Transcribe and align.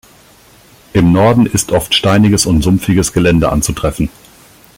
Im 0.93 1.11
Norden 1.13 1.45
ist 1.45 1.71
oft 1.71 1.93
steiniges 1.93 2.47
und 2.47 2.63
sumpfiges 2.63 3.13
Gelände 3.13 3.51
anzutreffen. 3.51 4.09